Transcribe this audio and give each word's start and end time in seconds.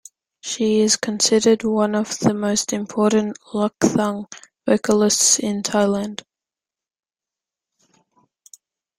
She 0.41 0.79
is 0.79 0.95
considered 0.95 1.63
one 1.63 1.93
of 1.93 2.17
the 2.17 2.33
most 2.33 2.73
important 2.73 3.37
Luk 3.53 3.77
Thung 3.81 4.25
vocalists 4.65 5.37
in 5.37 5.61
Thailand. 5.61 6.21